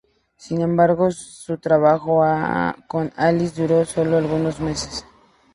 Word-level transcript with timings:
Sin 0.35 0.61
embargo, 0.61 1.11
su 1.11 1.59
trabajo 1.59 2.25
con 2.87 3.11
Alice 3.15 3.61
duró 3.61 3.85
solo 3.85 4.17
algunos 4.17 4.59
meses. 4.59 5.05